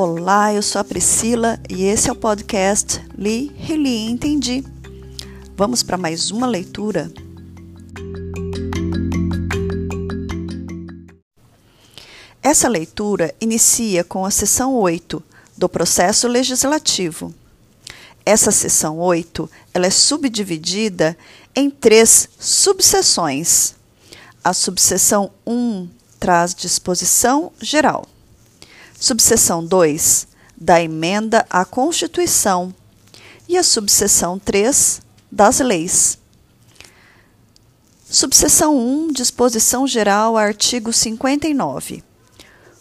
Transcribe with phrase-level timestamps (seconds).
[0.00, 4.64] Olá, eu sou a Priscila e esse é o podcast Li, Reli Entendi.
[5.56, 7.10] Vamos para mais uma leitura?
[12.40, 15.20] Essa leitura inicia com a seção 8
[15.56, 17.34] do processo legislativo.
[18.24, 21.18] Essa seção 8 ela é subdividida
[21.56, 23.74] em três subseções.
[24.44, 25.88] A subseção 1
[26.20, 28.06] traz disposição geral.
[29.00, 30.26] Subseção 2
[30.56, 32.74] da emenda à Constituição
[33.48, 36.18] e a subseção 3 das leis.
[38.10, 42.02] Subseção 1, disposição geral, artigo 59.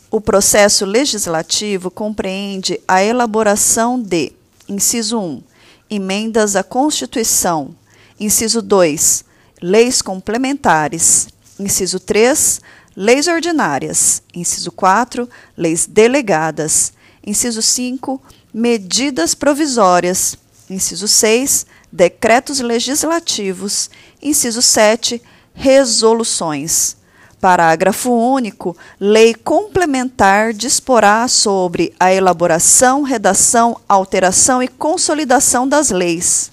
[0.09, 4.33] O processo legislativo compreende a elaboração de:
[4.67, 5.43] inciso 1,
[5.87, 7.75] emendas à Constituição,
[8.19, 9.23] inciso 2,
[9.61, 11.27] leis complementares,
[11.59, 12.59] inciso 3,
[12.99, 16.91] leis ordinárias, inciso 4, leis delegadas,
[17.23, 18.19] inciso 5,
[18.51, 20.35] medidas provisórias,
[20.67, 25.21] inciso 6, decretos legislativos, inciso 7,
[25.53, 26.97] resoluções.
[27.39, 28.75] Parágrafo único.
[28.99, 36.51] Lei complementar disporá sobre a elaboração, redação, alteração e consolidação das leis.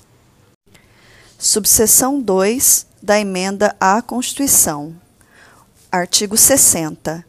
[1.38, 5.03] Subseção 2 da emenda à Constituição.
[5.96, 7.24] Artigo 60.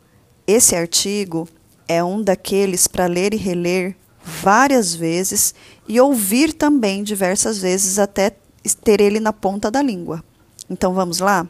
[0.48, 1.48] Esse artigo
[1.88, 5.54] é um daqueles para ler e reler várias vezes
[5.88, 8.36] e ouvir também diversas vezes até
[8.84, 10.26] ter ele na ponta da língua.
[10.68, 11.48] Então vamos lá?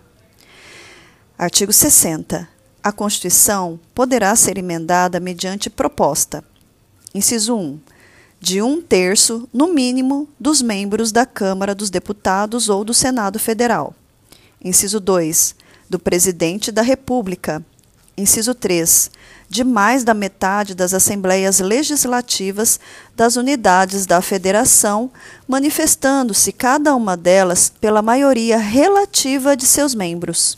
[1.38, 2.49] Artigo 60.
[2.83, 6.43] A Constituição poderá ser emendada mediante proposta.
[7.13, 7.80] Inciso 1.
[8.41, 13.95] De um terço, no mínimo, dos membros da Câmara dos Deputados ou do Senado Federal.
[14.61, 15.63] Inciso 2.
[15.89, 17.64] Do Presidente da República.
[18.17, 19.11] Inciso 3.
[19.47, 22.80] De mais da metade das assembleias legislativas
[23.16, 25.11] das unidades da Federação,
[25.48, 30.58] manifestando-se cada uma delas pela maioria relativa de seus membros.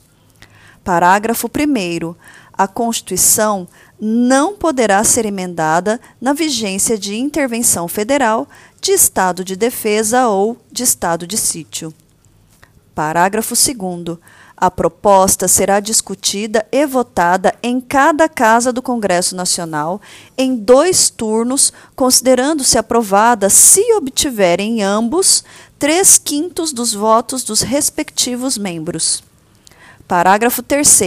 [0.83, 2.15] Parágrafo 1.
[2.53, 3.67] A Constituição
[3.99, 8.47] não poderá ser emendada na vigência de intervenção federal,
[8.79, 11.93] de estado de defesa ou de estado de sítio.
[12.95, 14.17] Parágrafo 2.
[14.59, 20.01] A proposta será discutida e votada em cada casa do Congresso Nacional
[20.35, 25.43] em dois turnos, considerando-se aprovada se obtiverem ambos
[25.77, 29.23] três quintos dos votos dos respectivos membros.
[30.07, 31.01] Parágrafo 3.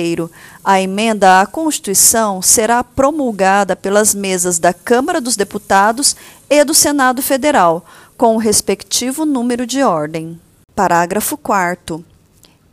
[0.62, 6.14] A emenda à Constituição será promulgada pelas mesas da Câmara dos Deputados
[6.48, 7.84] e do Senado Federal,
[8.16, 10.38] com o respectivo número de ordem.
[10.76, 12.04] Parágrafo 4.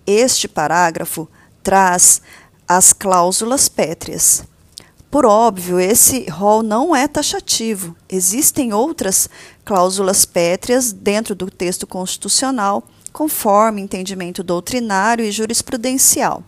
[0.08, 1.28] Este parágrafo
[1.62, 2.22] traz
[2.66, 4.46] as cláusulas pétreas.
[5.12, 7.94] Por óbvio, esse rol não é taxativo.
[8.10, 9.30] Existem outras
[9.66, 16.44] cláusulas pétreas dentro do texto constitucional conforme entendimento doutrinário e jurisprudencial.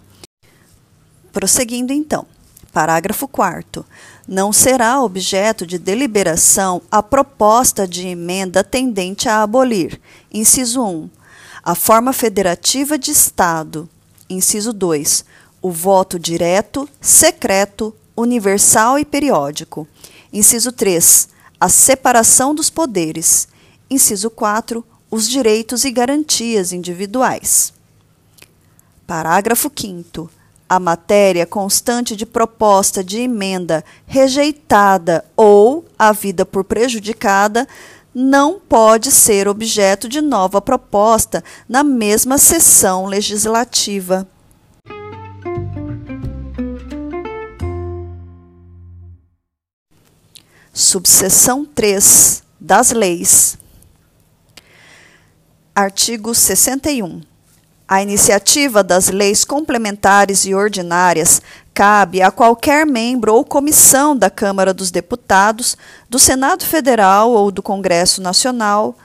[1.33, 2.25] Prosseguindo então.
[2.71, 3.83] Parágrafo 4.
[4.27, 9.99] Não será objeto de deliberação a proposta de emenda tendente a abolir.
[10.31, 11.09] Inciso 1.
[11.69, 13.87] A forma federativa de Estado.
[14.27, 15.23] Inciso 2.
[15.61, 19.87] O voto direto, secreto, universal e periódico.
[20.33, 21.29] Inciso 3.
[21.59, 23.47] A separação dos poderes.
[23.87, 27.71] Inciso 4 os direitos e garantias individuais.
[29.05, 30.27] Parágrafo 5.
[30.67, 37.67] A matéria constante de proposta de emenda rejeitada ou havida por prejudicada
[38.13, 44.27] não pode ser objeto de nova proposta na mesma sessão legislativa.
[50.73, 53.57] Subseção 3 das leis.
[55.75, 57.21] Artigo 61.
[57.87, 61.41] A iniciativa das leis complementares e ordinárias
[61.79, 65.77] cabe a qualquer membro ou comissão da Câmara dos Deputados,
[66.09, 68.97] do Senado Federal ou do Congresso Nacional,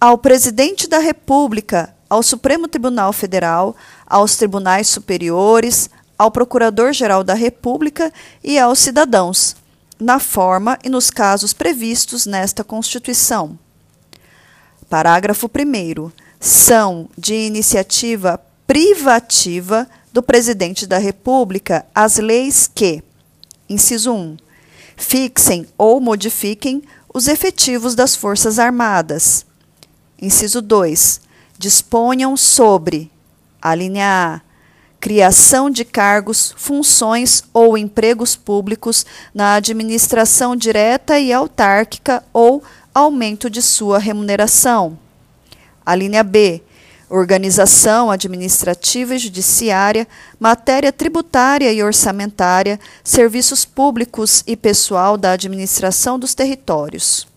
[0.00, 3.76] ao Presidente da República, ao Supremo Tribunal Federal,
[4.06, 8.10] aos tribunais superiores, ao Procurador-Geral da República
[8.42, 9.54] e aos cidadãos,
[10.00, 13.58] na forma e nos casos previstos nesta Constituição.
[14.88, 16.10] Parágrafo 1.
[16.40, 23.02] São de iniciativa privativa do Presidente da República as leis que,
[23.68, 24.36] inciso 1,
[24.96, 29.44] fixem ou modifiquem os efetivos das Forças Armadas.
[30.22, 31.20] Inciso 2.
[31.58, 33.10] Disponham sobre,
[33.60, 34.40] a linha A,
[35.00, 42.62] criação de cargos, funções ou empregos públicos na administração direta e autárquica ou
[42.94, 44.96] aumento de sua remuneração.
[45.84, 46.62] A linha B.
[47.10, 50.08] Organização administrativa e judiciária,
[50.40, 57.28] matéria tributária e orçamentária, serviços públicos e pessoal da administração dos territórios.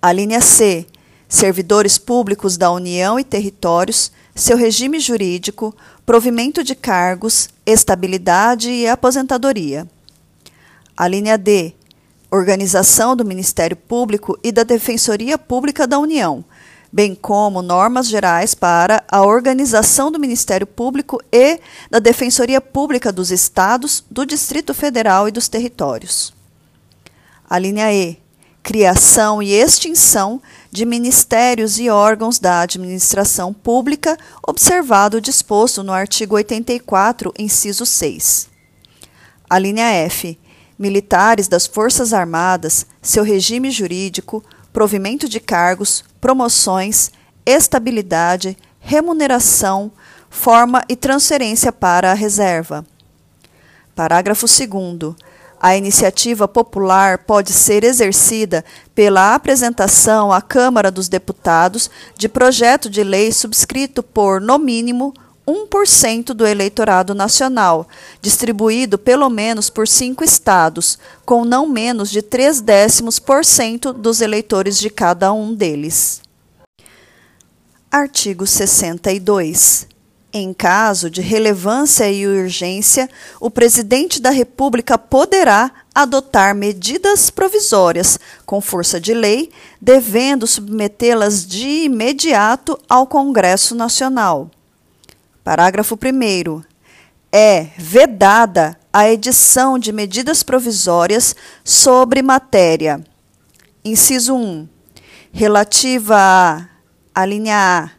[0.00, 0.86] A linha C.
[1.28, 5.74] Servidores públicos da União e territórios, seu regime jurídico,
[6.04, 9.88] provimento de cargos, estabilidade e aposentadoria.
[10.96, 11.74] A linha D.
[12.30, 16.44] Organização do Ministério Público e da Defensoria Pública da União,
[16.96, 21.60] bem como normas gerais para a organização do Ministério Público e
[21.90, 26.32] da Defensoria Pública dos Estados, do Distrito Federal e dos territórios.
[27.50, 28.18] A linha E
[28.62, 30.40] criação e extinção
[30.72, 38.48] de ministérios e órgãos da administração pública, observado o disposto no artigo 84, inciso 6.
[39.50, 40.38] A linha F.
[40.78, 44.42] Militares das Forças Armadas, seu regime jurídico,
[44.76, 47.10] provimento de cargos, promoções,
[47.46, 49.90] estabilidade, remuneração,
[50.28, 52.84] forma e transferência para a reserva.
[53.94, 55.14] Parágrafo 2
[55.58, 58.62] a iniciativa popular pode ser exercida
[58.94, 65.14] pela apresentação à Câmara dos Deputados de projeto de lei subscrito por, no mínimo,
[65.46, 67.86] 1% do eleitorado nacional,
[68.20, 74.20] distribuído pelo menos por cinco estados, com não menos de 3 décimos por cento dos
[74.20, 76.20] eleitores de cada um deles.
[77.90, 79.86] Artigo 62.
[80.32, 83.08] Em caso de relevância e urgência,
[83.40, 89.50] o presidente da República poderá adotar medidas provisórias com força de lei,
[89.80, 94.50] devendo submetê-las de imediato ao Congresso Nacional.
[95.46, 96.60] Parágrafo 1.
[97.30, 103.00] É vedada a edição de medidas provisórias sobre matéria.
[103.84, 104.68] Inciso 1.
[105.30, 106.68] Relativa a,
[107.14, 107.90] a linha A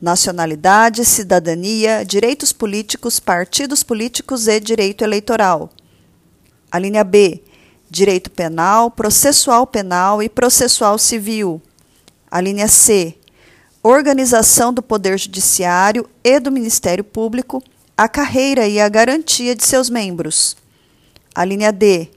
[0.00, 5.70] nacionalidade, cidadania, direitos políticos, partidos políticos e direito eleitoral.
[6.70, 7.42] A linha B,
[7.90, 11.60] direito penal, processual penal e processual civil.
[12.30, 13.18] A linha C,
[13.82, 17.62] organização do Poder Judiciário e do Ministério Público,
[17.96, 20.56] a carreira e a garantia de seus membros.
[21.34, 22.08] A linha D,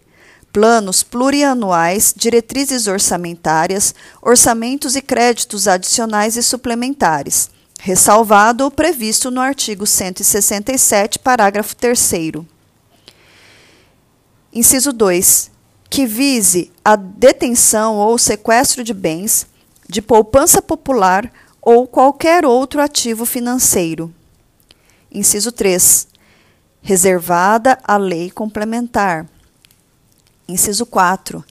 [0.54, 7.50] planos plurianuais, diretrizes orçamentárias, orçamentos e créditos adicionais e suplementares
[7.86, 12.14] ressalvado o previsto no artigo 167, parágrafo 3.
[14.52, 15.52] Inciso 2.
[15.88, 19.46] Que vise a detenção ou sequestro de bens,
[19.88, 21.32] de poupança popular
[21.66, 24.14] ou qualquer outro ativo financeiro.
[25.12, 26.08] Inciso 3.
[26.80, 29.26] Reservada a lei complementar.
[30.48, 31.44] Inciso 4.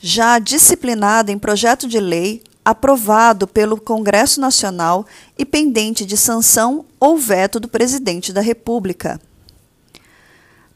[0.00, 5.04] Já disciplinada em projeto de lei aprovado pelo Congresso Nacional
[5.36, 9.20] e pendente de sanção ou veto do Presidente da República.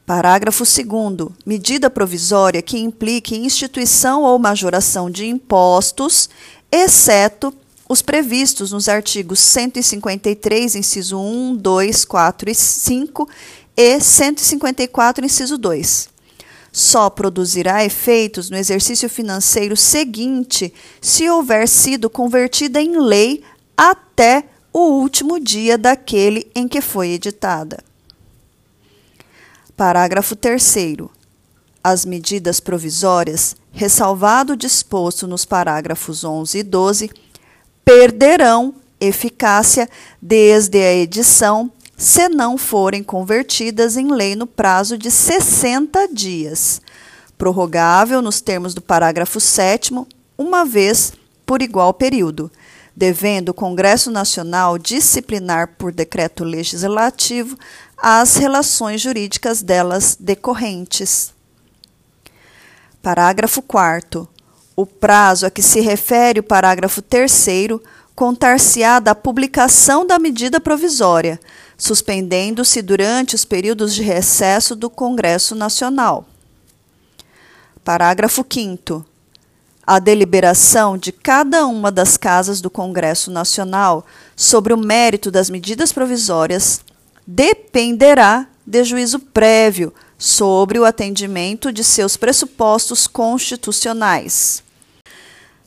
[0.05, 1.31] Parágrafo 2.
[1.43, 6.29] Medida provisória que implique instituição ou majoração de impostos,
[6.71, 7.51] exceto
[7.87, 13.29] os previstos nos artigos 153, inciso 1, 2, 4 e 5
[13.77, 16.15] e 154, inciso 2
[16.75, 23.41] só produzirá efeitos no exercício financeiro seguinte se houver sido convertida em lei
[23.77, 24.43] até
[24.73, 27.81] o último dia daquele em que foi editada.
[29.77, 30.75] Parágrafo 3.
[31.81, 37.09] As medidas provisórias, ressalvado o disposto nos parágrafos 11 e 12,
[37.85, 39.87] perderão eficácia
[40.19, 46.81] desde a edição se não forem convertidas em lei no prazo de 60 dias,
[47.37, 49.93] prorrogável nos termos do parágrafo 7,
[50.37, 51.13] uma vez
[51.45, 52.51] por igual período,
[52.95, 57.57] devendo o Congresso Nacional disciplinar por decreto legislativo
[57.97, 61.33] as relações jurídicas delas decorrentes.
[63.01, 64.27] Parágrafo 4.
[64.75, 67.31] O prazo a que se refere o parágrafo 3
[68.13, 71.39] contar-se-á da publicação da medida provisória,
[71.77, 76.25] suspendendo-se durante os períodos de recesso do Congresso Nacional.
[77.83, 79.05] Parágrafo 5.
[79.87, 84.05] A deliberação de cada uma das casas do Congresso Nacional
[84.35, 86.81] sobre o mérito das medidas provisórias
[87.27, 94.64] dependerá de juízo prévio sobre o atendimento de seus pressupostos constitucionais.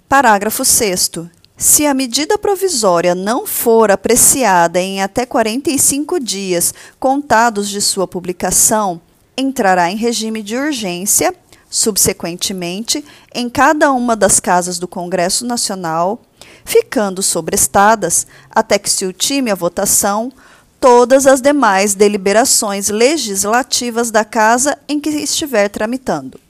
[0.09, 1.11] Parágrafo 6
[1.55, 9.03] Se a medida provisória não for apreciada em até 45 dias contados de sua publicação,
[9.37, 11.35] entrará em regime de urgência,
[11.69, 16.23] subsequentemente, em cada uma das casas do Congresso Nacional,
[16.65, 20.33] ficando sobrestadas, até que se ultime a votação,
[20.81, 26.41] todas as demais deliberações legislativas da casa em que estiver tramitando.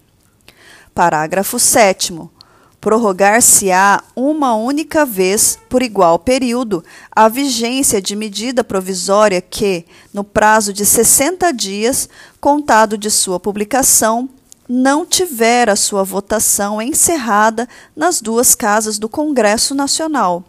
[0.95, 2.38] Parágrafo 7
[2.81, 10.73] prorrogar-se-á uma única vez, por igual período, a vigência de medida provisória que, no prazo
[10.73, 12.09] de 60 dias,
[12.41, 14.29] contado de sua publicação,
[14.69, 20.45] não tiver a sua votação encerrada nas duas casas do Congresso Nacional.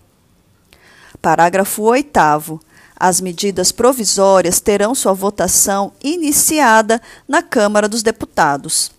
[1.21, 2.59] Parágrafo 8.
[2.95, 8.91] As medidas provisórias terão sua votação iniciada na Câmara dos Deputados.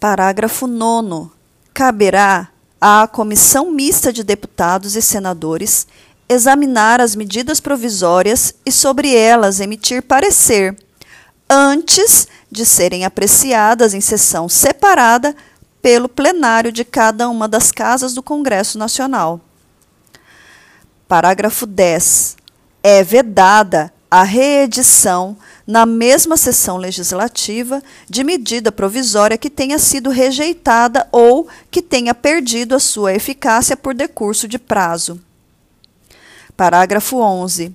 [0.00, 1.41] Parágrafo 9
[1.72, 2.48] caberá
[2.80, 5.86] à Comissão Mista de Deputados e Senadores
[6.28, 10.76] examinar as medidas provisórias e sobre elas emitir parecer,
[11.48, 15.34] antes de serem apreciadas em sessão separada
[15.80, 19.40] pelo plenário de cada uma das casas do Congresso Nacional.
[21.08, 22.36] Parágrafo 10.
[22.82, 25.36] É vedada a reedição
[25.72, 32.74] na mesma sessão legislativa de medida provisória que tenha sido rejeitada ou que tenha perdido
[32.74, 35.18] a sua eficácia por decurso de prazo.
[36.54, 37.74] Parágrafo 11.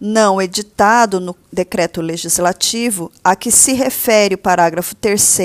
[0.00, 5.38] Não editado no decreto legislativo a que se refere o parágrafo 3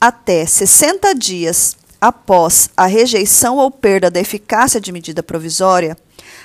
[0.00, 5.96] até 60 dias após a rejeição ou perda da eficácia de medida provisória,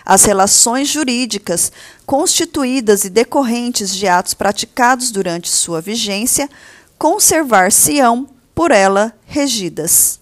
[0.10, 1.72] as relações jurídicas
[2.04, 6.50] constituídas e decorrentes de atos praticados durante sua vigência
[6.98, 10.20] conservar-se-ão por ela regidas.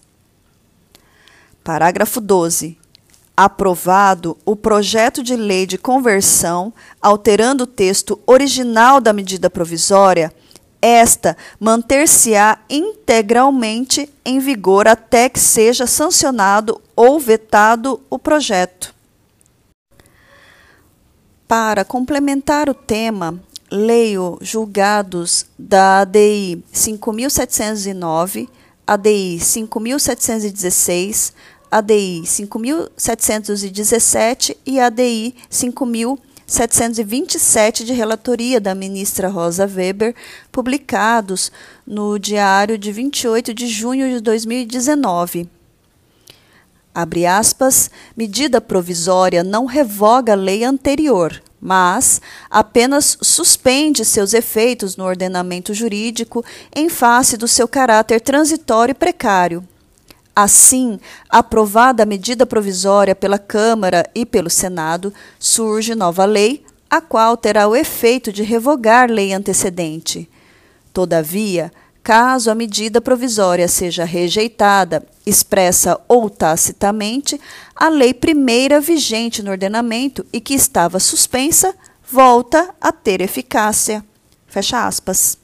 [1.64, 2.76] Parágrafo 12.
[3.34, 10.30] Aprovado o projeto de lei de conversão, alterando o texto original da medida provisória,
[10.82, 18.97] esta manter-se-á integralmente em vigor até que seja sancionado ou vetado o projeto.
[21.48, 23.40] Para complementar o tema,
[23.70, 28.46] leio julgados da ADI 5709,
[28.86, 31.32] ADI 5716,
[31.70, 40.14] ADI 5717 e ADI 5727 de relatoria da ministra Rosa Weber,
[40.52, 41.50] publicados
[41.86, 45.48] no Diário de 28 de junho de 2019
[46.94, 55.04] abre aspas, medida provisória não revoga a lei anterior, mas apenas suspende seus efeitos no
[55.04, 59.66] ordenamento jurídico em face do seu caráter transitório e precário.
[60.34, 67.36] Assim, aprovada a medida provisória pela Câmara e pelo Senado, surge nova lei, a qual
[67.36, 70.30] terá o efeito de revogar lei antecedente.
[70.92, 71.72] Todavia,
[72.08, 77.38] caso a medida provisória seja rejeitada, expressa ou tacitamente,
[77.76, 81.74] a lei primeira vigente no ordenamento e que estava suspensa
[82.10, 84.02] volta a ter eficácia.
[84.46, 85.36] Fecha aspas.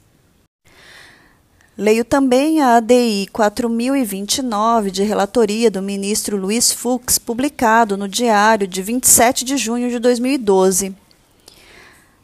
[1.77, 8.81] Leio também a ADI 4029 de relatoria do ministro Luiz Fux, publicado no Diário de
[8.81, 10.97] 27 de junho de 2012.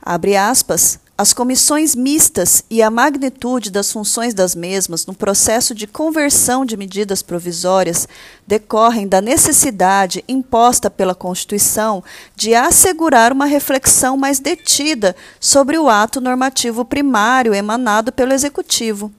[0.01, 0.99] Abre aspas.
[1.21, 6.79] As comissões mistas e a magnitude das funções das mesmas no processo de conversão de
[6.79, 8.09] medidas provisórias
[8.47, 12.03] decorrem da necessidade imposta pela Constituição
[12.35, 19.13] de assegurar uma reflexão mais detida sobre o ato normativo primário emanado pelo Executivo,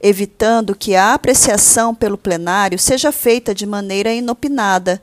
[0.00, 4.98] evitando que a apreciação pelo plenário seja feita de maneira inopinada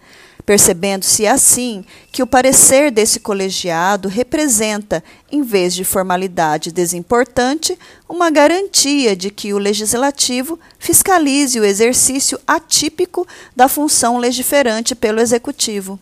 [0.46, 9.16] percebendo-se assim que o parecer desse colegiado representa, em vez de formalidade desimportante, uma garantia
[9.16, 16.00] de que o legislativo fiscalize o exercício atípico da função legiferante pelo executivo.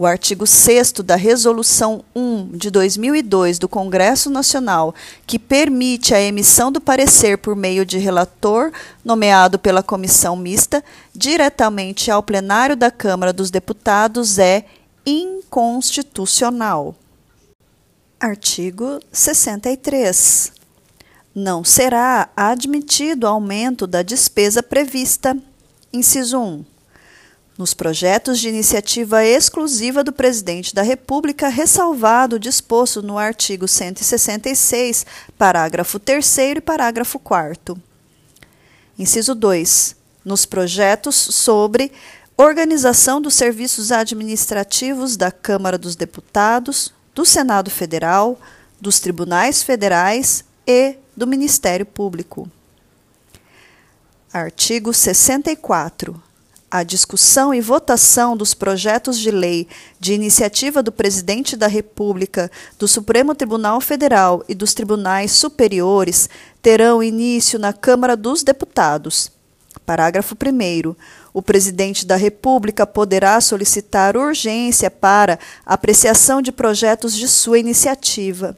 [0.00, 4.94] O artigo 6 da Resolução 1 de 2002 do Congresso Nacional,
[5.26, 8.72] que permite a emissão do parecer por meio de relator
[9.04, 10.82] nomeado pela comissão mista
[11.14, 14.64] diretamente ao plenário da Câmara dos Deputados, é
[15.04, 16.94] inconstitucional.
[18.18, 20.50] Artigo 63.
[21.34, 25.36] Não será admitido aumento da despesa prevista.
[25.92, 26.69] Inciso 1
[27.58, 35.04] nos projetos de iniciativa exclusiva do Presidente da República, ressalvado o disposto no artigo 166,
[35.36, 37.76] parágrafo 3 e parágrafo 4.
[38.98, 39.96] Inciso 2.
[40.24, 41.92] Nos projetos sobre
[42.36, 48.38] organização dos serviços administrativos da Câmara dos Deputados, do Senado Federal,
[48.80, 52.50] dos tribunais federais e do Ministério Público.
[54.32, 56.29] Artigo 64.
[56.70, 59.66] A discussão e votação dos projetos de lei
[59.98, 62.48] de iniciativa do Presidente da República,
[62.78, 66.30] do Supremo Tribunal Federal e dos tribunais superiores
[66.62, 69.32] terão início na Câmara dos Deputados.
[69.84, 70.94] Parágrafo 1.
[71.34, 78.56] O Presidente da República poderá solicitar urgência para apreciação de projetos de sua iniciativa.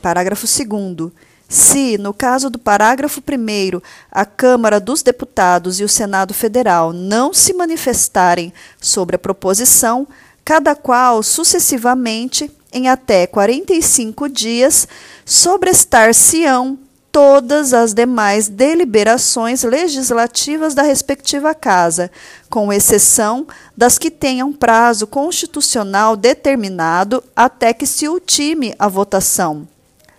[0.00, 1.12] Parágrafo 2.
[1.48, 7.32] Se, no caso do parágrafo 1, a Câmara dos Deputados e o Senado Federal não
[7.32, 10.08] se manifestarem sobre a proposição,
[10.44, 14.88] cada qual sucessivamente, em até 45 dias,
[15.24, 16.78] sobrestar-se-ão
[17.12, 22.10] todas as demais deliberações legislativas da respectiva casa,
[22.50, 29.66] com exceção das que tenham prazo constitucional determinado até que se ultime a votação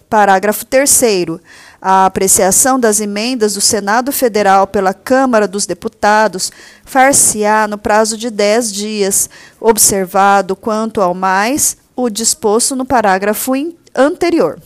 [0.09, 1.01] Parágrafo 3.
[1.81, 6.51] A apreciação das emendas do Senado Federal pela Câmara dos Deputados
[6.85, 13.51] far-se-á no prazo de dez dias, observado quanto ao mais o disposto no parágrafo
[13.93, 14.59] anterior.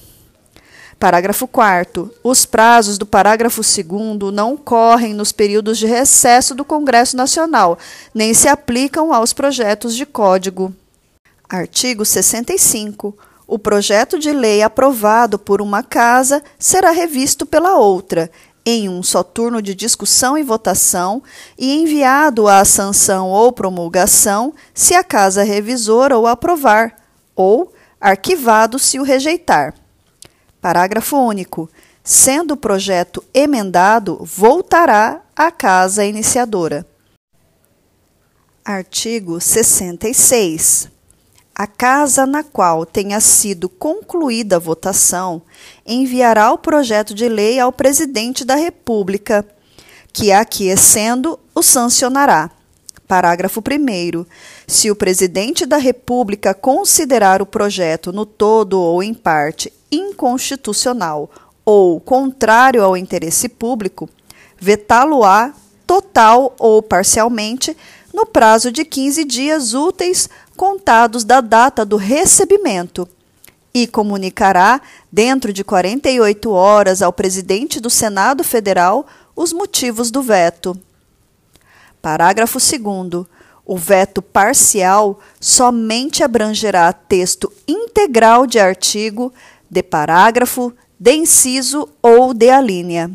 [0.99, 2.13] Parágrafo 4.
[2.23, 7.79] Os prazos do parágrafo 2 não correm nos períodos de recesso do Congresso Nacional,
[8.13, 10.71] nem se aplicam aos projetos de código.
[11.49, 13.17] Artigo 65
[13.51, 18.31] o projeto de lei aprovado por uma casa será revisto pela outra,
[18.65, 21.21] em um só turno de discussão e votação,
[21.57, 26.95] e enviado à sanção ou promulgação se a casa revisora o aprovar,
[27.35, 29.73] ou arquivado se o rejeitar.
[30.61, 31.69] Parágrafo único.
[32.01, 36.85] Sendo o projeto emendado, voltará à casa iniciadora.
[38.63, 40.90] Artigo 66.
[41.61, 45.43] A casa na qual tenha sido concluída a votação
[45.85, 49.45] enviará o projeto de lei ao presidente da República,
[50.11, 52.49] que, aquecendo, o sancionará.
[53.07, 54.25] Parágrafo 1.
[54.65, 61.29] Se o presidente da República considerar o projeto no todo ou em parte inconstitucional
[61.63, 64.09] ou contrário ao interesse público,
[64.59, 65.53] vetá-lo-á
[65.85, 67.77] total ou parcialmente
[68.13, 73.07] no prazo de 15 dias úteis contados da data do recebimento
[73.73, 80.77] e comunicará, dentro de 48 horas, ao presidente do Senado Federal os motivos do veto.
[82.01, 83.25] Parágrafo 2.
[83.65, 89.31] O veto parcial somente abrangerá texto integral de artigo,
[89.69, 93.09] de parágrafo, de inciso ou de alínea.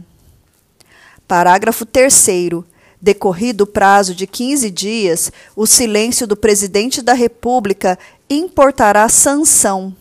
[1.29, 2.15] Parágrafo 3.
[3.01, 9.95] Decorrido o prazo de 15 dias, o silêncio do presidente da República importará sanção.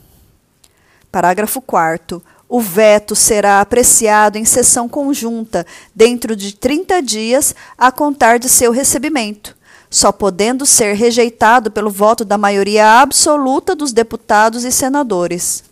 [1.12, 2.22] Parágrafo 4.
[2.48, 8.72] O veto será apreciado em sessão conjunta, dentro de 30 dias a contar de seu
[8.72, 9.58] recebimento,
[9.90, 15.64] só podendo ser rejeitado pelo voto da maioria absoluta dos deputados e senadores.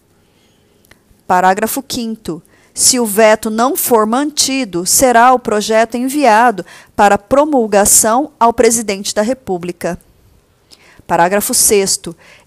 [1.28, 2.42] Parágrafo 5.
[2.74, 9.22] Se o veto não for mantido, será o projeto enviado para promulgação ao presidente da
[9.22, 10.00] República.
[11.06, 12.00] Parágrafo 6.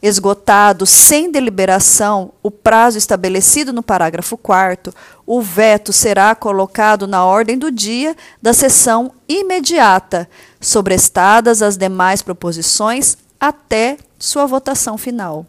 [0.03, 4.93] Esgotado sem deliberação o prazo estabelecido no parágrafo 4,
[5.27, 10.29] o veto será colocado na ordem do dia da sessão imediata,
[10.61, 15.47] sobrestadas as demais proposições até sua votação final.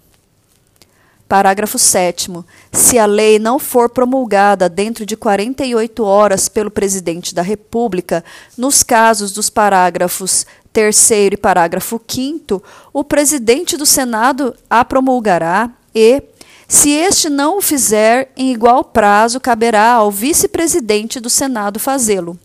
[1.27, 2.31] Parágrafo 7.
[2.71, 8.23] Se a lei não for promulgada dentro de 48 horas pelo Presidente da República,
[8.57, 12.63] nos casos dos parágrafos 3 e parágrafo 5,
[12.93, 16.23] o Presidente do Senado a promulgará e,
[16.67, 22.39] se este não o fizer, em igual prazo caberá ao Vice-Presidente do Senado fazê-lo.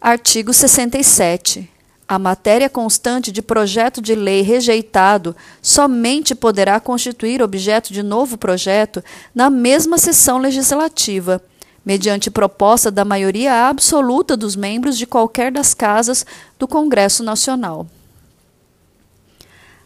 [0.00, 1.75] Artigo 67.
[2.08, 9.02] A matéria constante de projeto de lei rejeitado somente poderá constituir objeto de novo projeto
[9.34, 11.42] na mesma sessão legislativa,
[11.84, 16.24] mediante proposta da maioria absoluta dos membros de qualquer das casas
[16.56, 17.88] do Congresso Nacional.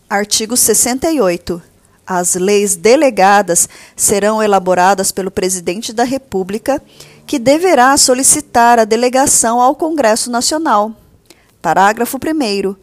[0.09, 1.63] Artigo 68.
[2.07, 6.83] As leis delegadas serão elaboradas pelo Presidente da República,
[7.27, 11.00] que deverá solicitar a delegação ao Congresso Nacional
[11.61, 12.75] Parágrafo 1.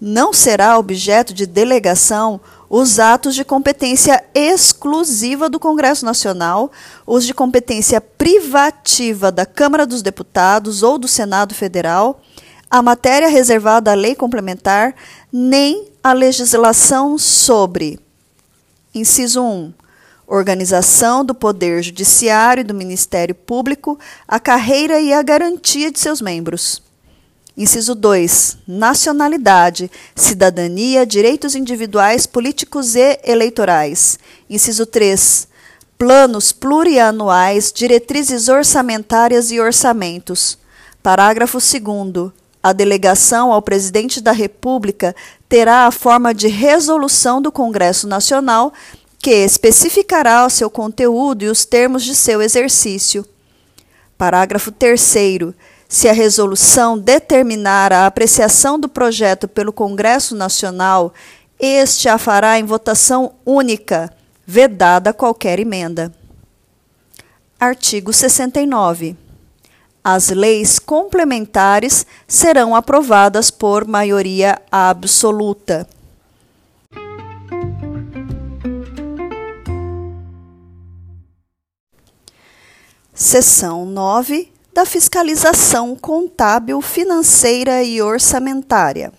[0.00, 6.72] Não será objeto de delegação os atos de competência exclusiva do Congresso Nacional,
[7.06, 12.20] os de competência privativa da Câmara dos Deputados ou do Senado Federal,
[12.68, 14.94] a matéria reservada à lei complementar,
[15.32, 18.00] nem a legislação sobre.
[18.92, 19.72] Inciso 1.
[20.26, 26.20] Organização do Poder Judiciário e do Ministério Público, a carreira e a garantia de seus
[26.20, 26.82] membros.
[27.56, 28.58] Inciso 2.
[28.66, 34.18] Nacionalidade, cidadania, direitos individuais, políticos e eleitorais.
[34.50, 35.46] Inciso 3.
[35.96, 40.58] Planos plurianuais, diretrizes orçamentárias e orçamentos.
[41.00, 42.32] Parágrafo 2.
[42.60, 45.14] A delegação ao presidente da República
[45.48, 48.72] terá a forma de resolução do Congresso Nacional
[49.20, 53.24] que especificará o seu conteúdo e os termos de seu exercício.
[54.18, 55.00] Parágrafo 3
[55.88, 61.12] se a resolução determinar a apreciação do projeto pelo Congresso Nacional,
[61.58, 64.12] este a fará em votação única,
[64.46, 66.12] vedada qualquer emenda.
[67.58, 69.16] Artigo 69.
[70.02, 75.88] As leis complementares serão aprovadas por maioria absoluta.
[83.14, 89.12] Seção 9 da fiscalização contábil, financeira e orçamentária.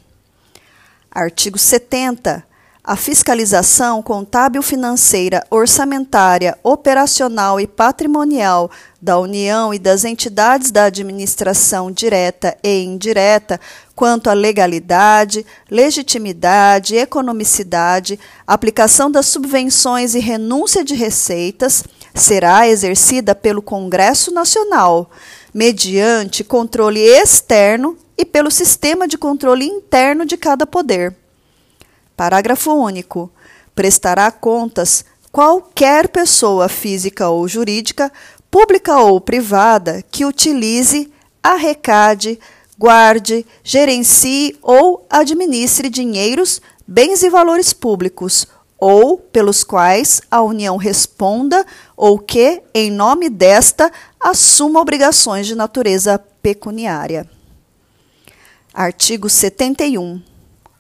[1.10, 2.46] Artigo 70.
[2.84, 8.70] A fiscalização contábil, financeira, orçamentária, operacional e patrimonial
[9.02, 13.60] da União e das entidades da administração direta e indireta
[13.96, 23.62] quanto à legalidade, legitimidade, economicidade, aplicação das subvenções e renúncia de receitas será exercida pelo
[23.62, 25.10] Congresso Nacional
[25.56, 31.16] mediante controle externo e pelo sistema de controle interno de cada poder.
[32.14, 33.32] Parágrafo único.
[33.74, 38.12] Prestará contas qualquer pessoa física ou jurídica,
[38.52, 41.10] pública ou privada, que utilize,
[41.42, 42.38] arrecade,
[42.78, 48.46] guarde, gerencie ou administre dinheiros, bens e valores públicos
[48.78, 51.66] ou pelos quais a União responda
[51.96, 53.92] ou que, em nome desta,
[54.26, 57.30] assuma obrigações de natureza pecuniária.
[58.74, 60.20] Artigo 71.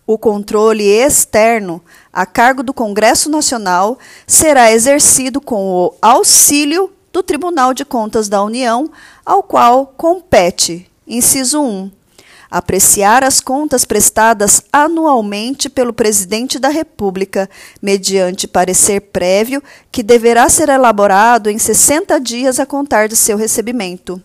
[0.07, 1.79] O controle externo
[2.11, 8.43] a cargo do Congresso Nacional será exercido com o auxílio do Tribunal de Contas da
[8.43, 8.89] União,
[9.23, 11.91] ao qual compete, inciso 1,
[12.49, 17.49] apreciar as contas prestadas anualmente pelo Presidente da República,
[17.81, 24.21] mediante parecer prévio que deverá ser elaborado em 60 dias a contar de seu recebimento.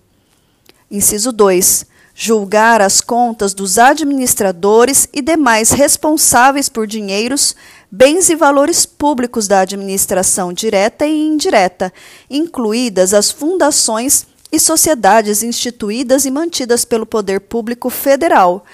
[0.91, 1.87] Inciso 2.
[2.13, 7.55] Julgar as contas dos administradores e demais responsáveis por dinheiros,
[7.91, 11.93] bens e valores públicos da administração direta e indireta,
[12.29, 18.65] incluídas as fundações e sociedades instituídas e mantidas pelo poder público federal,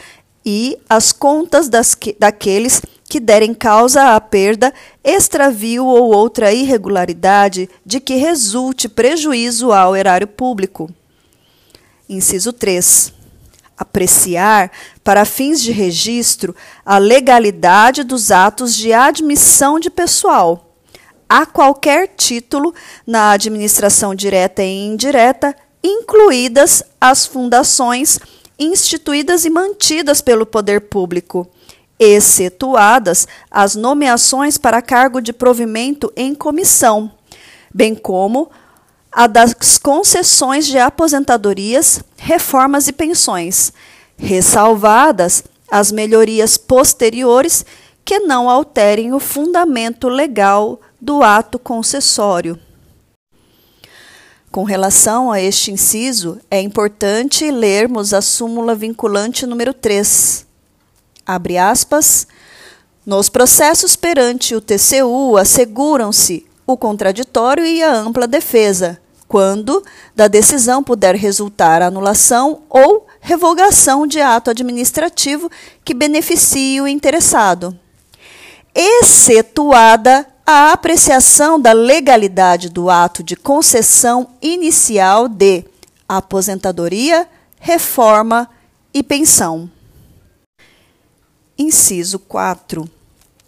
[0.45, 7.69] e as contas das que, daqueles que derem causa à perda, extravio ou outra irregularidade
[7.85, 10.89] de que resulte prejuízo ao erário público.
[12.09, 13.13] Inciso 3.
[13.77, 14.71] Apreciar,
[15.05, 20.75] para fins de registro, a legalidade dos atos de admissão de pessoal,
[21.29, 22.73] a qualquer título,
[23.07, 25.55] na administração direta e indireta,
[25.87, 28.19] incluídas as fundações
[28.59, 31.49] instituídas e mantidas pelo poder público,
[31.99, 37.11] excetuadas as nomeações para cargo de provimento em comissão,
[37.73, 38.51] bem como
[39.13, 43.73] a das concessões de aposentadorias, reformas e pensões,
[44.19, 47.65] ressalvadas as melhorias posteriores
[48.05, 52.66] que não alterem o fundamento legal do ato concessório.
[54.57, 60.47] Com relação a este inciso, é importante lermos a súmula vinculante número 3.
[61.27, 62.27] Abre aspas.
[63.05, 70.83] Nos processos perante o TCU asseguram-se o contraditório e a ampla defesa, quando da decisão
[70.83, 75.51] puder resultar anulação ou revogação de ato administrativo
[75.85, 77.79] que beneficie o interessado,
[78.75, 85.65] excetuada a apreciação da legalidade do ato de concessão inicial de
[86.09, 87.27] aposentadoria,
[87.59, 88.49] reforma
[88.95, 89.69] e pensão.
[91.59, 92.89] Inciso 4.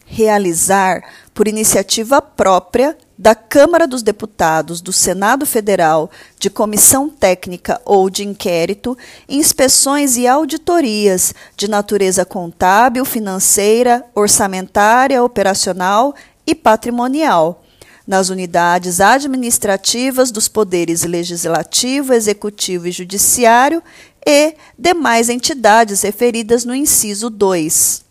[0.07, 8.09] Realizar, por iniciativa própria, da Câmara dos Deputados, do Senado Federal, de comissão técnica ou
[8.09, 8.97] de inquérito,
[9.29, 16.15] inspeções e auditorias de natureza contábil, financeira, orçamentária, operacional
[16.49, 17.63] e patrimonial,
[18.07, 23.83] nas unidades administrativas dos poderes legislativo, executivo e judiciário
[24.27, 28.03] e demais entidades referidas no inciso 2.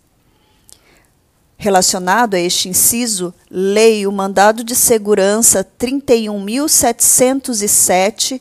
[1.57, 8.39] Relacionado a este inciso, leio o mandado de segurança 31.707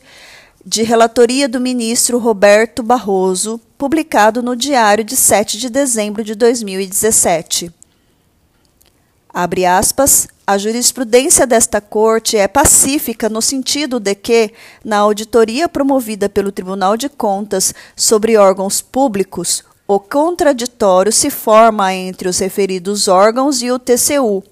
[0.63, 7.73] de relatoria do ministro Roberto Barroso, publicado no Diário de 7 de dezembro de 2017.
[9.39, 14.51] Abre aspas, a jurisprudência desta Corte é pacífica no sentido de que,
[14.83, 22.27] na auditoria promovida pelo Tribunal de Contas sobre órgãos públicos, o contraditório se forma entre
[22.27, 24.43] os referidos órgãos e o TCU,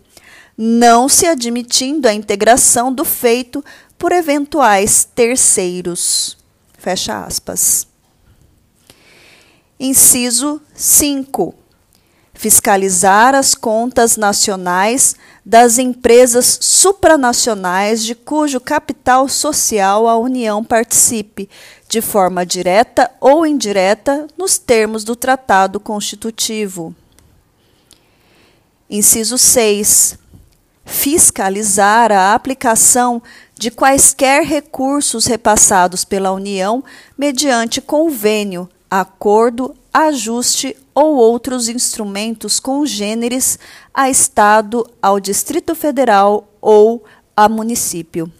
[0.55, 3.65] não se admitindo a integração do feito
[3.97, 6.37] por eventuais terceiros.
[6.77, 7.87] Fecha aspas.
[9.79, 11.64] Inciso 5.
[12.35, 21.49] Fiscalizar as contas nacionais das empresas supranacionais de cujo capital social a União participe,
[21.87, 26.93] de forma direta ou indireta, nos termos do Tratado Constitutivo.
[28.89, 30.19] Inciso 6.
[30.83, 33.23] Fiscalizar a aplicação
[33.57, 36.83] de quaisquer recursos repassados pela União
[37.17, 43.57] mediante convênio, acordo, ajuste ou outros instrumentos congêneres
[43.93, 47.03] a Estado, ao Distrito Federal ou
[47.35, 48.31] a município.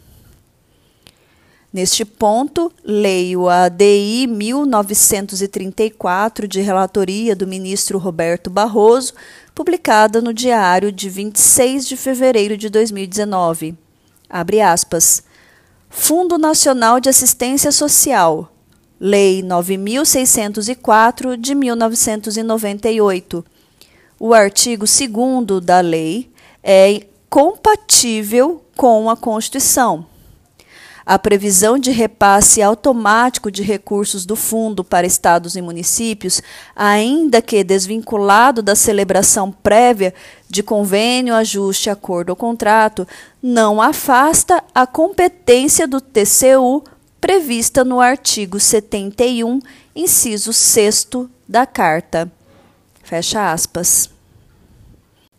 [1.73, 9.13] Neste ponto, leio a DI 1934 de relatoria do ministro Roberto Barroso,
[9.53, 13.75] publicada no Diário de 26 de fevereiro de 2019
[14.29, 15.23] abre aspas,
[15.89, 18.51] Fundo Nacional de Assistência Social,
[19.07, 23.45] Lei 9604 de 1998.
[24.19, 26.31] O artigo 2 da lei
[26.63, 30.07] é compatível com a Constituição
[31.05, 36.41] a previsão de repasse automático de recursos do fundo para estados e municípios,
[36.75, 40.15] ainda que desvinculado da celebração prévia
[40.49, 43.07] de convênio, ajuste, acordo ou contrato,
[43.41, 46.83] não afasta a competência do TCU
[47.19, 49.59] prevista no artigo 71,
[49.95, 51.07] inciso 6
[51.47, 52.31] da Carta.
[53.03, 54.09] Fecha aspas.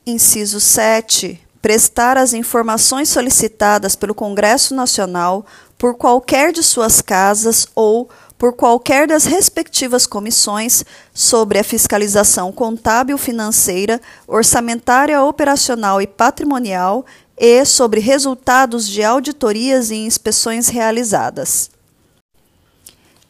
[0.07, 5.45] Inciso 7 prestar as informações solicitadas pelo Congresso Nacional
[5.77, 8.09] por qualquer de suas casas ou
[8.39, 17.05] por qualquer das respectivas comissões sobre a fiscalização contábil financeira, orçamentária, operacional e patrimonial
[17.37, 21.71] e sobre resultados de auditorias e inspeções realizadas.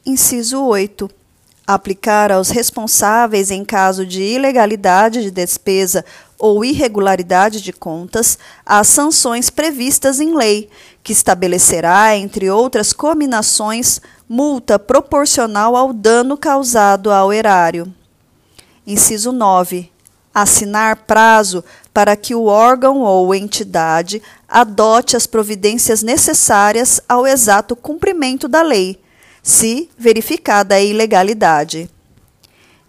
[0.04, 1.10] Inciso 8
[1.66, 6.04] aplicar aos responsáveis em caso de ilegalidade de despesa
[6.38, 10.70] ou irregularidade de contas as sanções previstas em lei,
[11.02, 17.92] que estabelecerá, entre outras cominações, multa proporcional ao dano causado ao erário.
[18.86, 19.90] Inciso 9.
[20.38, 28.46] Assinar prazo para que o órgão ou entidade adote as providências necessárias ao exato cumprimento
[28.46, 29.00] da lei
[29.42, 31.88] se verificada a ilegalidade.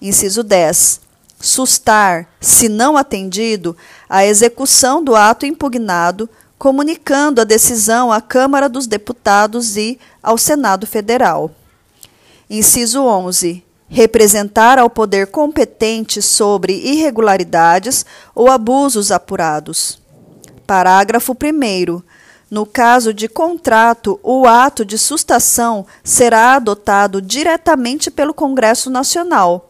[0.01, 0.99] Inciso 10.
[1.39, 3.77] Sustar, se não atendido,
[4.09, 10.85] a execução do ato impugnado, comunicando a decisão à Câmara dos Deputados e ao Senado
[10.85, 11.49] Federal.
[12.49, 13.63] Inciso 11.
[13.89, 19.99] Representar ao poder competente sobre irregularidades ou abusos apurados.
[20.65, 22.01] Parágrafo 1.
[22.49, 29.69] No caso de contrato, o ato de sustação será adotado diretamente pelo Congresso Nacional,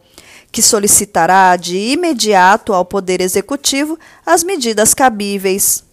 [0.50, 5.84] que solicitará de imediato ao Poder Executivo as medidas cabíveis.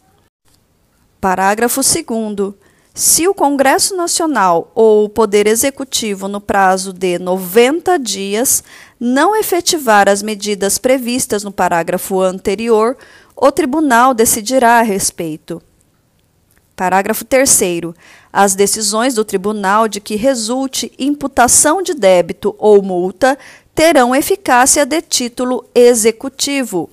[1.21, 2.64] Parágrafo 2.
[2.97, 8.63] Se o Congresso Nacional ou o Poder Executivo, no prazo de 90 dias,
[8.97, 12.95] não efetivar as medidas previstas no parágrafo anterior,
[13.36, 15.62] o tribunal decidirá a respeito.
[16.73, 17.60] Parágrafo 3.
[18.31, 23.38] As decisões do tribunal de que resulte imputação de débito ou multa
[23.75, 26.89] terão eficácia de título executivo.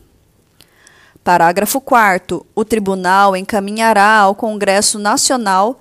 [1.24, 2.44] Parágrafo 4.
[2.54, 5.78] O tribunal encaminhará ao Congresso Nacional,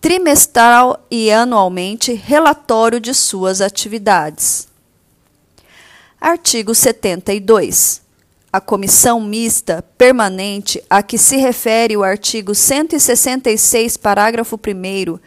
[0.00, 4.68] trimestral e anualmente, relatório de suas atividades.
[6.20, 8.04] Artigo 72
[8.54, 15.18] a comissão mista permanente a que se refere o artigo 166, parágrafo 1,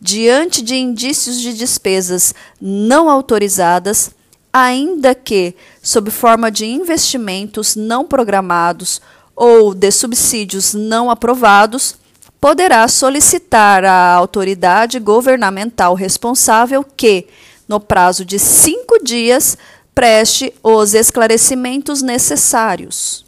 [0.00, 4.12] diante de indícios de despesas não autorizadas,
[4.56, 9.02] ainda que sob forma de investimentos não programados
[9.34, 11.96] ou de subsídios não aprovados,
[12.40, 17.26] poderá solicitar à autoridade governamental responsável que,
[17.68, 19.58] no prazo de cinco dias,
[19.94, 23.26] preste os esclarecimentos necessários.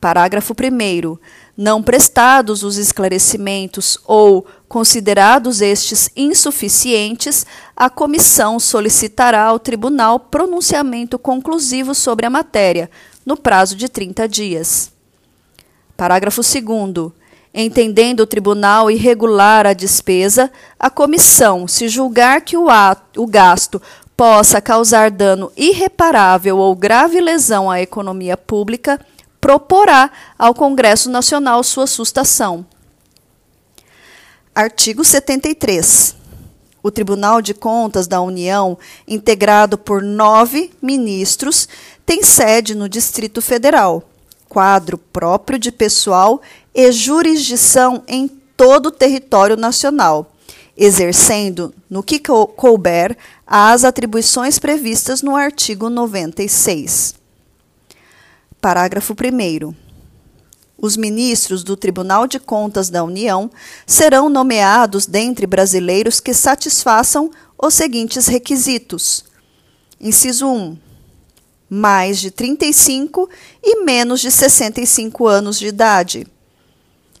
[0.00, 1.18] Parágrafo 1.
[1.54, 11.94] Não prestados os esclarecimentos ou considerados estes insuficientes, a comissão solicitará ao tribunal pronunciamento conclusivo
[11.94, 12.90] sobre a matéria,
[13.24, 14.90] no prazo de 30 dias.
[15.96, 17.12] Parágrafo 2.
[17.54, 23.80] Entendendo o tribunal irregular a despesa, a comissão, se julgar que o, ato, o gasto
[24.16, 28.98] possa causar dano irreparável ou grave lesão à economia pública,
[29.40, 32.66] proporá ao Congresso Nacional sua sustação.
[34.54, 36.14] Artigo 73.
[36.80, 41.68] O Tribunal de Contas da União, integrado por nove ministros,
[42.06, 44.08] tem sede no Distrito Federal,
[44.48, 46.40] quadro próprio de pessoal
[46.72, 50.30] e jurisdição em todo o território nacional,
[50.76, 57.16] exercendo, no que couber, as atribuições previstas no artigo 96.
[58.60, 59.83] Parágrafo 1.
[60.84, 63.50] Os ministros do Tribunal de Contas da União
[63.86, 69.24] serão nomeados dentre brasileiros que satisfaçam os seguintes requisitos:
[69.98, 70.76] inciso 1.
[71.70, 73.30] Mais de 35
[73.62, 76.26] e menos de 65 anos de idade.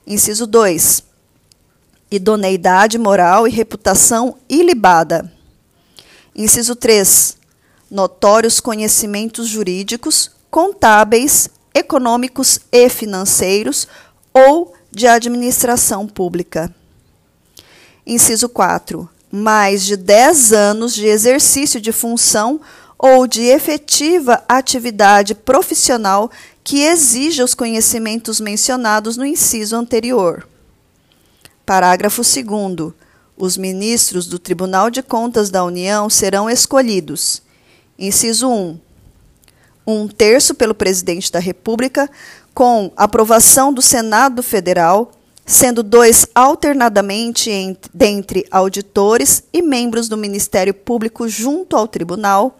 [0.06, 1.02] Inciso 2.
[2.10, 5.32] Idoneidade moral e reputação ilibada.
[6.36, 7.38] Inciso 3.
[7.90, 13.88] Notórios conhecimentos jurídicos, contábeis, econômicos e financeiros
[14.32, 16.72] ou de administração pública.
[18.06, 19.08] Inciso 4.
[19.30, 22.60] Mais de 10 anos de exercício de função
[22.96, 26.30] ou de efetiva atividade profissional
[26.62, 30.46] que exija os conhecimentos mencionados no inciso anterior.
[31.66, 32.92] Parágrafo 2.
[33.36, 37.42] Os ministros do Tribunal de Contas da União serão escolhidos.
[37.98, 38.78] Inciso 1
[39.86, 42.10] um terço pelo presidente da República,
[42.54, 45.12] com aprovação do Senado Federal,
[45.46, 52.58] sendo dois alternadamente entre, dentre auditores e membros do Ministério Público junto ao tribunal,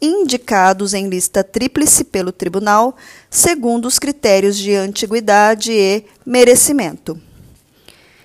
[0.00, 2.96] indicados em lista tríplice pelo tribunal,
[3.28, 7.20] segundo os critérios de antiguidade e merecimento.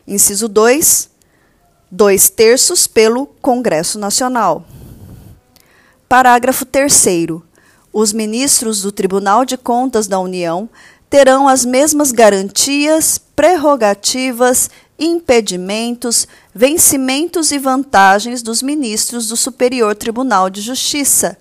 [0.07, 1.09] Inciso 2.
[1.91, 4.65] Dois terços pelo Congresso Nacional.
[6.07, 6.91] Parágrafo 3
[7.99, 10.69] os ministros do Tribunal de Contas da União
[11.09, 20.61] terão as mesmas garantias, prerrogativas, impedimentos, vencimentos e vantagens dos ministros do Superior Tribunal de
[20.61, 21.37] Justiça,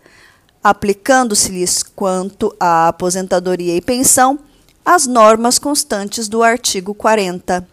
[0.62, 4.37] aplicando-se-lhes quanto à aposentadoria e pensão
[4.85, 7.68] as normas constantes do artigo 40.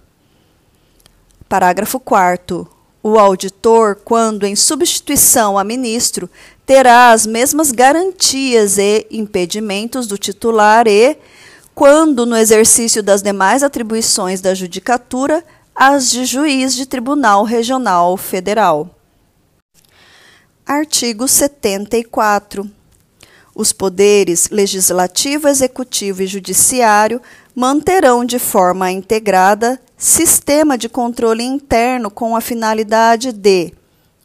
[1.50, 2.75] Parágrafo 4
[3.08, 6.28] o auditor, quando em substituição a ministro,
[6.66, 11.16] terá as mesmas garantias e impedimentos do titular e,
[11.76, 18.90] quando no exercício das demais atribuições da judicatura, as de juiz de tribunal regional federal.
[20.66, 22.68] Artigo 74.
[23.54, 27.22] Os poderes legislativo, executivo e judiciário
[27.54, 33.74] manterão de forma integrada sistema de controle interno com a finalidade de,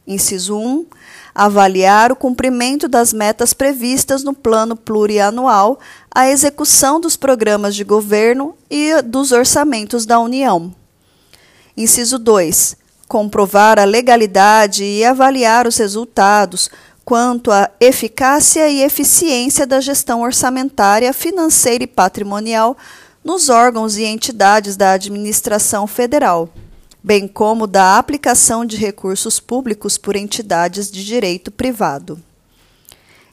[0.05, 0.85] inciso 1,
[1.33, 5.79] avaliar o cumprimento das metas previstas no plano plurianual,
[6.13, 10.71] a execução dos programas de governo e dos orçamentos da União.
[11.75, 16.69] Inciso 2, comprovar a legalidade e avaliar os resultados
[17.03, 22.77] quanto à eficácia e eficiência da gestão orçamentária, financeira e patrimonial
[23.23, 26.49] nos órgãos e entidades da administração federal,
[27.03, 32.21] bem como da aplicação de recursos públicos por entidades de direito privado.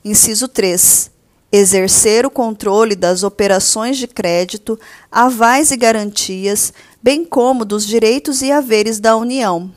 [0.05, 1.11] Inciso 3.
[1.51, 4.79] Exercer o controle das operações de crédito,
[5.11, 6.73] avais e garantias,
[7.03, 9.73] bem como dos direitos e haveres da União.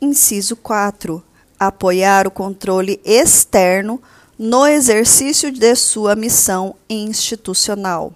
[0.00, 1.22] Inciso 4.
[1.58, 4.00] Apoiar o controle externo
[4.38, 8.12] no exercício de sua missão institucional.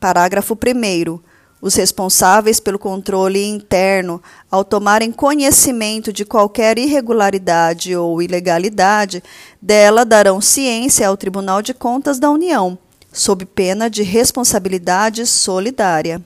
[0.00, 1.20] Parágrafo 1.
[1.60, 9.22] Os responsáveis pelo controle interno, ao tomarem conhecimento de qualquer irregularidade ou ilegalidade,
[9.60, 12.78] dela darão ciência ao Tribunal de Contas da União,
[13.12, 16.22] sob pena de responsabilidade solidária.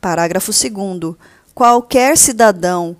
[0.00, 1.14] Parágrafo 2.
[1.54, 2.96] Qualquer cidadão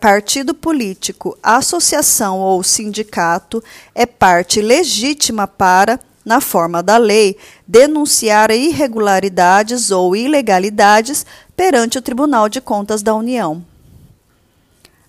[0.00, 3.62] partido político, associação ou sindicato
[3.94, 11.24] é parte legítima para na forma da lei, denunciar irregularidades ou ilegalidades
[11.56, 13.64] perante o Tribunal de Contas da União.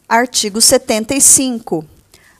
[0.08, 1.84] Artigo 75.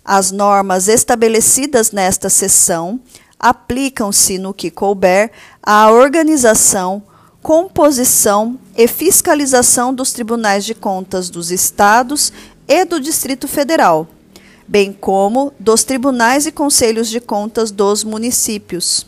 [0.06, 3.00] As normas estabelecidas nesta seção
[3.40, 7.02] aplicam-se no que couber à organização,
[7.42, 12.34] composição e fiscalização dos tribunais de contas dos estados
[12.68, 14.08] e do Distrito Federal,
[14.68, 19.06] bem como dos tribunais e conselhos de contas dos municípios.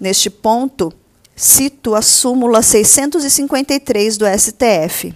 [0.00, 0.92] Neste ponto,
[1.36, 5.14] cito a súmula 653 do STF.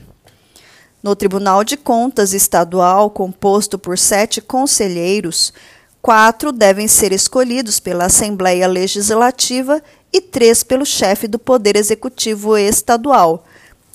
[1.02, 5.52] No Tribunal de Contas Estadual, composto por sete conselheiros,
[6.06, 9.82] quatro devem ser escolhidos pela Assembleia Legislativa
[10.12, 13.44] e três pelo chefe do Poder Executivo Estadual,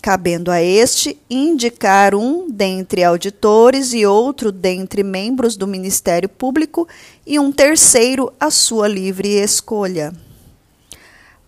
[0.02, 6.86] cabendo a este indicar um dentre auditores e outro dentre membros do Ministério Público
[7.26, 10.14] e um terceiro à sua livre escolha.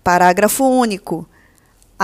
[0.01, 1.27] Parágrafo único.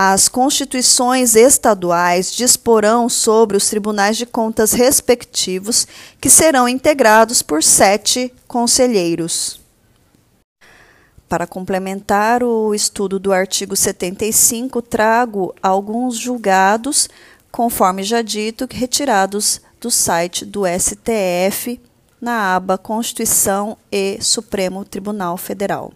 [0.02, 5.86] As constituições estaduais disporão sobre os tribunais de contas respectivos,
[6.18, 9.60] que serão integrados por sete conselheiros.
[11.28, 17.06] Para complementar o estudo do artigo 75, trago alguns julgados,
[17.52, 21.78] conforme já dito, retirados do site do STF
[22.18, 25.92] na aba Constituição e Supremo Tribunal Federal.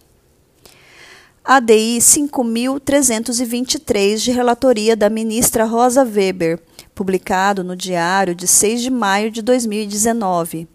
[1.47, 6.59] ADI 5323 de relatoria da ministra Rosa Weber,
[6.95, 10.67] publicado no Diário de 6 de maio de 2019.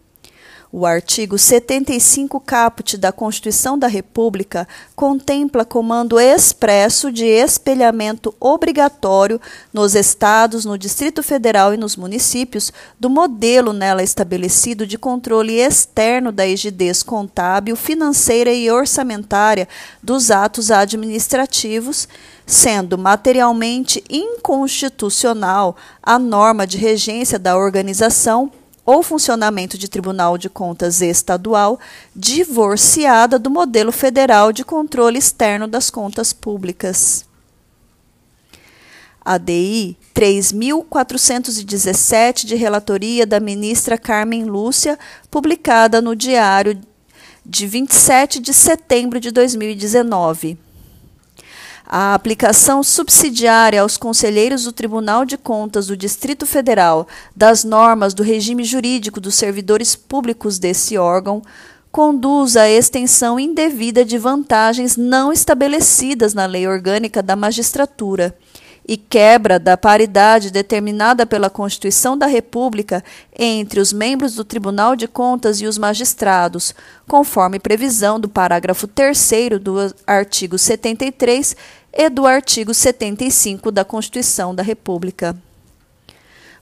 [0.73, 9.41] O artigo 75 caput da Constituição da República contempla comando expresso de espelhamento obrigatório
[9.73, 16.31] nos estados, no Distrito Federal e nos municípios do modelo nela estabelecido de controle externo
[16.31, 19.67] da rigidez contábil, financeira e orçamentária
[20.01, 22.07] dos atos administrativos,
[22.47, 28.53] sendo materialmente inconstitucional a norma de regência da organização
[28.91, 31.79] ou funcionamento de Tribunal de Contas Estadual
[32.15, 37.25] divorciada do modelo federal de controle externo das contas públicas.
[39.25, 44.99] ADI 3417 de relatoria da ministra Carmen Lúcia,
[45.31, 46.81] publicada no Diário
[47.47, 50.59] de 27 de setembro de 2019
[51.93, 58.23] a aplicação subsidiária aos conselheiros do Tribunal de Contas do Distrito Federal das normas do
[58.23, 61.43] regime jurídico dos servidores públicos desse órgão
[61.91, 68.37] conduz à extensão indevida de vantagens não estabelecidas na lei orgânica da magistratura
[68.87, 73.05] e quebra da paridade determinada pela Constituição da República
[73.39, 76.75] entre os membros do Tribunal de Contas e os magistrados,
[77.07, 79.31] conforme previsão do parágrafo 3
[79.61, 81.57] do artigo 73
[81.93, 85.37] e do artigo 75 da Constituição da República.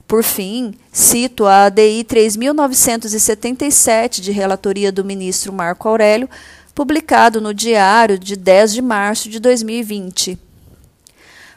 [0.07, 6.27] Por fim, cito a ADI 3977 de relatoria do ministro Marco Aurélio,
[6.73, 10.39] publicado no Diário de 10 de março de 2020.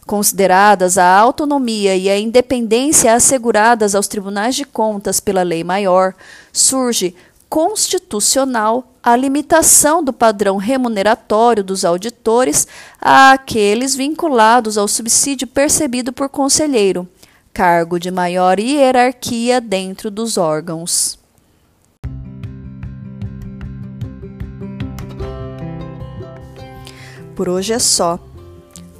[0.07, 6.14] Consideradas a autonomia e a independência asseguradas aos tribunais de contas pela lei maior,
[6.53, 7.14] surge
[7.49, 12.68] constitucional a limitação do padrão remuneratório dos auditores
[13.00, 17.09] àqueles vinculados ao subsídio percebido por conselheiro,
[17.53, 21.18] cargo de maior hierarquia dentro dos órgãos.
[27.34, 28.20] Por hoje é só.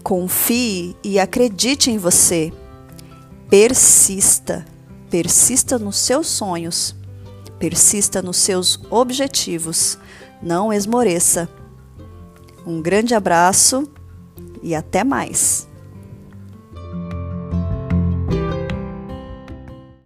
[0.03, 2.53] Confie e acredite em você.
[3.49, 4.65] Persista.
[5.09, 6.97] Persista nos seus sonhos
[7.63, 9.97] Persista nos seus objetivos.
[10.43, 11.49] Não esmoreça.
[12.67, 13.89] Um grande abraço
[14.61, 15.69] e até mais.